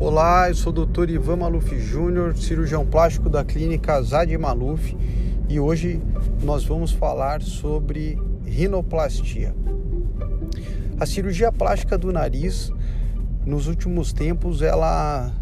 [0.00, 1.10] Olá, eu sou o Dr.
[1.10, 4.96] Ivan Maluf Júnior, cirurgião plástico da clínica Zad Maluf
[5.48, 6.00] e hoje
[6.40, 9.52] nós vamos falar sobre rinoplastia.
[11.00, 12.72] A cirurgia plástica do nariz,
[13.44, 15.32] nos últimos tempos, ela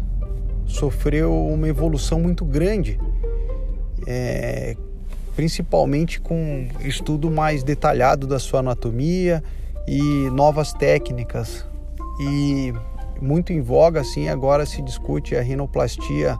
[0.65, 2.99] sofreu uma evolução muito grande,
[4.07, 4.75] é,
[5.35, 9.43] principalmente com estudo mais detalhado da sua anatomia
[9.87, 10.01] e
[10.31, 11.63] novas técnicas.
[12.19, 12.73] E
[13.21, 16.37] muito em voga assim agora se discute a rinoplastia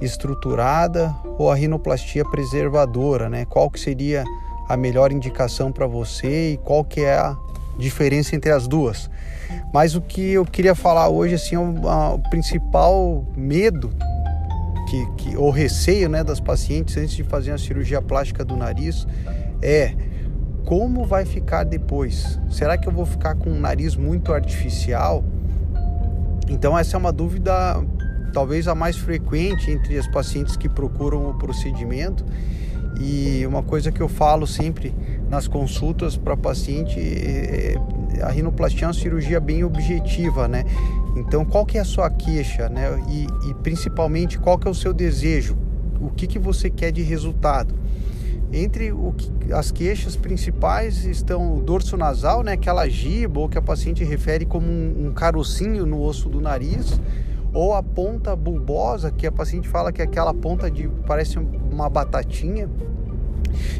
[0.00, 3.44] estruturada ou a rinoplastia preservadora, né?
[3.44, 4.24] Qual que seria
[4.68, 7.36] a melhor indicação para você e qual que é a
[7.78, 9.08] diferença entre as duas?
[9.72, 13.92] Mas o que eu queria falar hoje assim, é o, principal medo
[14.88, 19.06] que, que ou receio, né, das pacientes antes de fazer a cirurgia plástica do nariz
[19.62, 19.94] é
[20.64, 22.38] como vai ficar depois?
[22.50, 25.24] Será que eu vou ficar com um nariz muito artificial?
[26.52, 27.52] Então essa é uma dúvida
[28.32, 32.24] talvez a mais frequente entre as pacientes que procuram o procedimento.
[33.00, 34.94] E uma coisa que eu falo sempre
[35.30, 37.74] nas consultas para paciente é
[38.22, 40.64] a rinoplastia é uma cirurgia bem objetiva, né?
[41.16, 43.02] Então, qual que é a sua queixa, né?
[43.08, 45.56] E, e principalmente, qual que é o seu desejo?
[46.00, 47.74] O que, que você quer de resultado?
[48.52, 49.14] Entre o,
[49.52, 54.44] as queixas principais estão o dorso nasal, né, aquela giba, ou que a paciente refere
[54.44, 57.00] como um, um carocinho no osso do nariz,
[57.54, 61.88] ou a ponta bulbosa, que a paciente fala que é aquela ponta de parece uma
[61.88, 62.68] batatinha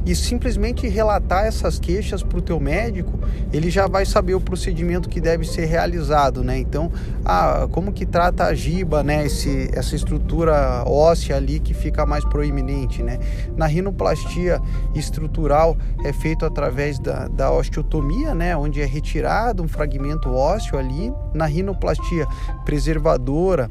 [0.05, 3.19] e simplesmente relatar essas queixas para o teu médico,
[3.53, 6.59] ele já vai saber o procedimento que deve ser realizado, né?
[6.59, 6.91] Então,
[7.25, 9.27] ah, como que trata a giba, né?
[9.27, 13.19] Esse, essa estrutura óssea ali que fica mais proeminente, né?
[13.57, 14.61] Na rinoplastia
[14.95, 18.57] estrutural é feito através da, da osteotomia, né?
[18.57, 21.13] Onde é retirado um fragmento ósseo ali.
[21.35, 22.27] Na rinoplastia
[22.65, 23.71] preservadora,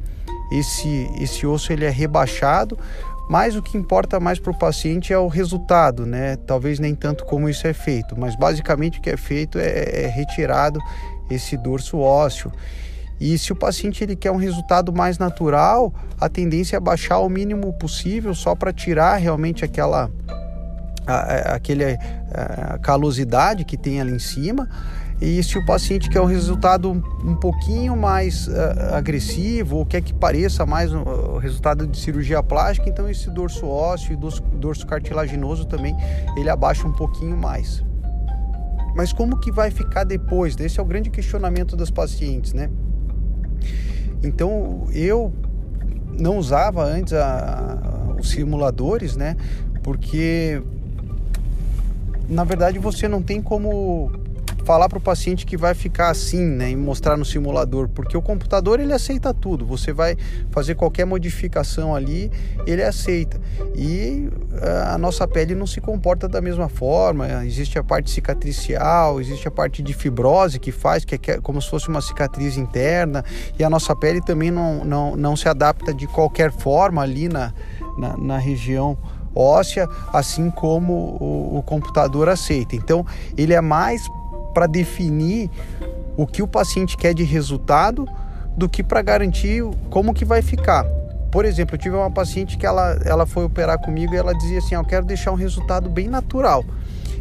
[0.51, 2.77] esse, esse osso ele é rebaixado
[3.29, 6.35] mas o que importa mais para o paciente é o resultado, né?
[6.35, 10.07] Talvez nem tanto como isso é feito, mas basicamente o que é feito é, é
[10.07, 10.79] retirado
[11.29, 12.51] esse dorso ósseo.
[13.19, 17.29] E se o paciente ele quer um resultado mais natural, a tendência é baixar o
[17.29, 20.09] mínimo possível só para tirar realmente aquela
[21.05, 24.67] a, aquele, a, a calosidade que tem ali em cima
[25.21, 26.89] e se o paciente quer um resultado
[27.23, 32.41] um pouquinho mais uh, agressivo ou quer que pareça mais o uh, resultado de cirurgia
[32.41, 35.95] plástica, então esse dorso ósseo e dorso, dorso cartilaginoso também
[36.35, 37.83] ele abaixa um pouquinho mais.
[38.95, 40.59] Mas como que vai ficar depois?
[40.59, 42.71] Esse é o grande questionamento das pacientes, né?
[44.23, 45.31] Então eu
[46.19, 49.37] não usava antes a, a, os simuladores, né?
[49.83, 50.63] Porque
[52.27, 54.11] na verdade você não tem como
[54.63, 58.21] falar para o paciente que vai ficar assim, né, e mostrar no simulador, porque o
[58.21, 59.65] computador ele aceita tudo.
[59.65, 60.17] Você vai
[60.51, 62.31] fazer qualquer modificação ali,
[62.65, 63.39] ele aceita.
[63.75, 67.45] E eh, a nossa pele não se comporta da mesma forma.
[67.45, 71.69] Existe a parte cicatricial, existe a parte de fibrose que faz, que é como se
[71.69, 73.23] fosse uma cicatriz interna,
[73.57, 77.53] e a nossa pele também não, não, não se adapta de qualquer forma ali na,
[77.97, 78.97] na, na região
[79.35, 82.75] óssea, assim como o, o, computador aceita.
[82.75, 83.05] Então,
[83.37, 84.07] ele é mais
[84.53, 85.49] para definir
[86.17, 88.07] o que o paciente quer de resultado
[88.55, 90.85] do que para garantir como que vai ficar.
[91.31, 94.59] Por exemplo, eu tive uma paciente que ela, ela foi operar comigo e ela dizia
[94.59, 96.63] assim: Eu quero deixar um resultado bem natural.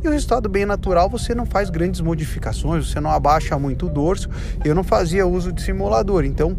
[0.03, 3.89] E o resultado bem natural você não faz grandes modificações, você não abaixa muito o
[3.89, 4.29] dorso.
[4.65, 6.57] Eu não fazia uso de simulador, então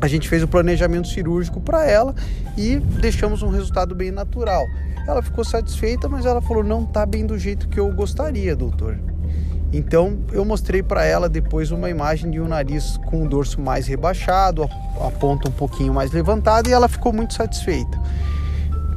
[0.00, 2.14] a gente fez o planejamento cirúrgico para ela
[2.56, 4.64] e deixamos um resultado bem natural.
[5.06, 8.96] Ela ficou satisfeita, mas ela falou: não está bem do jeito que eu gostaria, doutor.
[9.72, 13.86] Então eu mostrei para ela depois uma imagem de um nariz com o dorso mais
[13.86, 17.98] rebaixado, a ponta um pouquinho mais levantada e ela ficou muito satisfeita.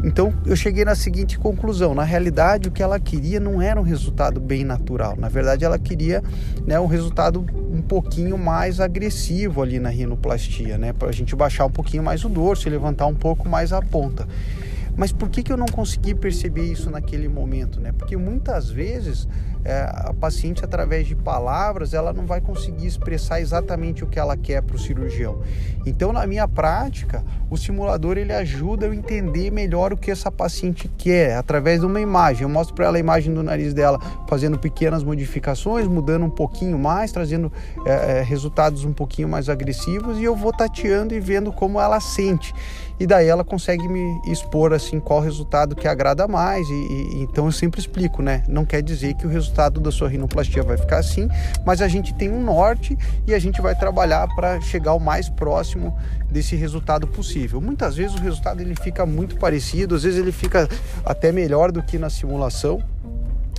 [0.04, 3.84] Então eu cheguei na seguinte conclusão: na realidade, o que ela queria não era um
[3.84, 5.16] resultado bem natural.
[5.18, 6.22] Na verdade, ela queria
[6.66, 11.66] né, um resultado um pouquinho mais agressivo ali na rinoplastia, né, para a gente baixar
[11.66, 14.28] um pouquinho mais o dorso e levantar um pouco mais a ponta.
[14.96, 17.80] Mas por que, que eu não consegui perceber isso naquele momento?
[17.80, 17.92] Né?
[17.92, 19.28] Porque muitas vezes
[19.66, 24.36] é, a paciente, através de palavras, ela não vai conseguir expressar exatamente o que ela
[24.36, 25.42] quer para o cirurgião.
[25.86, 30.92] Então, na minha prática, o simulador ele ajuda a entender melhor o que essa paciente
[30.98, 32.44] quer através de uma imagem.
[32.44, 36.78] Eu mostro para ela a imagem do nariz dela, fazendo pequenas modificações, mudando um pouquinho
[36.78, 37.52] mais, trazendo
[37.86, 42.02] é, é resultados um pouquinho mais agressivos e eu vou tateando e vendo como ela
[42.02, 42.54] sente.
[43.00, 47.46] E daí ela consegue me expor assim qual resultado que agrada mais e, e, então
[47.46, 48.44] eu sempre explico, né?
[48.48, 51.28] Não quer dizer que o resultado da sua rinoplastia vai ficar assim,
[51.66, 52.98] mas a gente tem um norte
[53.28, 55.98] e a gente vai trabalhar para chegar o mais próximo
[56.30, 57.60] desse resultado possível.
[57.62, 60.68] Muitas vezes o resultado ele fica muito parecido, às vezes ele fica
[61.06, 62.82] até melhor do que na simulação,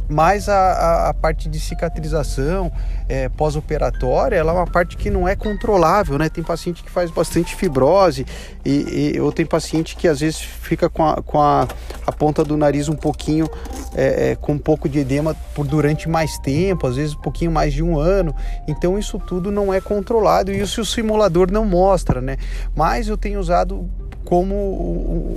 [0.08, 2.70] mas a, a, a, parte de cicatrização
[3.08, 6.28] é, pós-operatória ela é uma parte que não é controlável, né?
[6.28, 8.26] Tem paciente que faz bastante fibrose
[8.64, 11.66] e, e ou tem paciente que às vezes fica com a, com a,
[12.06, 13.48] a ponta do nariz um pouquinho
[13.94, 17.50] é, é, com um pouco de edema por durante mais tempo, às vezes um pouquinho
[17.50, 18.34] mais de um ano.
[18.68, 22.36] Então isso tudo não é controlado e isso o simulador não mostra, né?
[22.74, 23.88] Mas eu tenho usado
[24.24, 24.54] como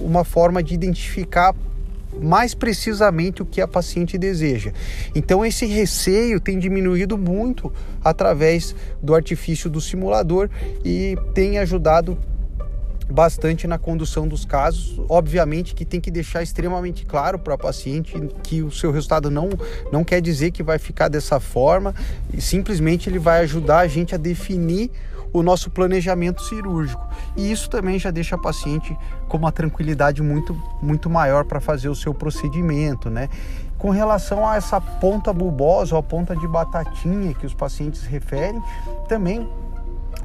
[0.04, 1.54] uma forma de identificar
[2.22, 4.72] mais precisamente o que a paciente deseja.
[5.14, 7.72] Então esse receio tem diminuído muito
[8.04, 10.50] através do artifício do simulador
[10.84, 12.18] e tem ajudado
[13.10, 15.00] bastante na condução dos casos.
[15.10, 19.50] Obviamente que tem que deixar extremamente claro para a paciente que o seu resultado não,
[19.92, 21.96] não quer dizer que vai ficar dessa forma,
[22.34, 24.92] e simplesmente ele vai ajudar a gente a definir
[25.34, 27.06] o nosso planejamento cirúrgico.
[27.36, 28.98] E isso também já deixa a paciente
[29.28, 33.30] com uma tranquilidade muito, muito maior para fazer o seu procedimento, né?
[33.78, 38.62] Com relação a essa ponta bulbosa ou a ponta de batatinha que os pacientes referem,
[39.08, 39.48] também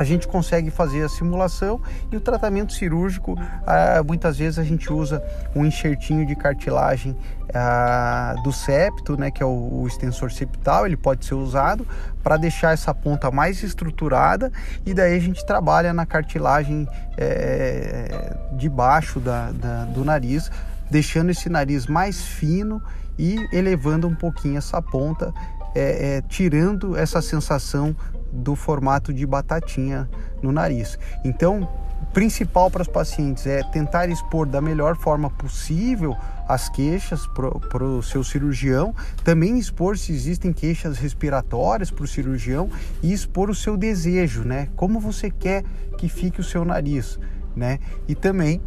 [0.03, 4.93] a gente consegue fazer a simulação e o tratamento cirúrgico, ah, muitas vezes a gente
[4.93, 5.23] usa
[5.55, 7.17] um enxertinho de cartilagem
[7.55, 11.87] ah, do septo, né, que é o, o, extensor septal, ele pode ser usado
[12.21, 14.51] para deixar essa ponta mais estruturada
[14.85, 20.51] e daí a gente trabalha na cartilagem é, de baixo da, da, do nariz,
[20.91, 22.83] deixando esse nariz mais fino
[23.17, 25.33] e elevando um pouquinho essa ponta,
[25.77, 27.95] é, é, tirando essa sensação
[28.33, 30.09] do formato de batatinha
[30.43, 30.99] no nariz.
[31.25, 31.69] Então,
[32.13, 36.17] principal para os pacientes é tentar expor da melhor forma possível
[36.49, 38.95] as queixas para o seu cirurgião,
[39.25, 42.69] também expor se existem queixas respiratórias para o cirurgião
[43.03, 44.69] e expor o seu desejo, né?
[44.77, 45.65] Como você quer
[45.97, 47.19] que fique o seu nariz,
[47.57, 47.79] né?
[48.07, 48.61] E também,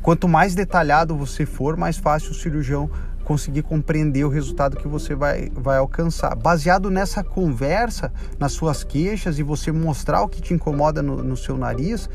[0.00, 2.90] quanto mais detalhado você for, mais fácil o cirurgião
[3.22, 6.34] conseguir compreender o resultado que você vai, vai alcançar.
[6.34, 11.36] Baseado nessa conversa, nas suas queixas e você mostrar o que te incomoda no, no
[11.36, 12.08] seu nariz,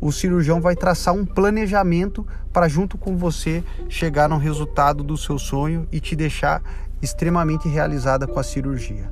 [0.00, 5.38] o cirurgião vai traçar um planejamento para, junto com você, chegar no resultado do seu
[5.38, 6.62] sonho e te deixar
[7.00, 9.10] extremamente realizada com a cirurgia.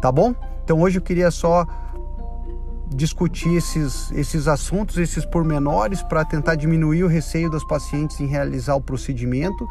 [0.00, 0.34] Tá bom?
[0.64, 1.66] Então hoje eu queria só
[2.90, 8.74] discutir esses, esses assuntos, esses pormenores, para tentar diminuir o receio das pacientes em realizar
[8.74, 9.68] o procedimento.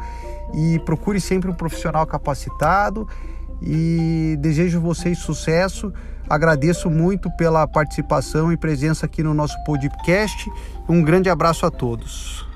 [0.54, 3.06] E procure sempre um profissional capacitado.
[3.62, 5.92] E desejo vocês sucesso.
[6.28, 10.50] Agradeço muito pela participação e presença aqui no nosso podcast.
[10.88, 12.49] Um grande abraço a todos.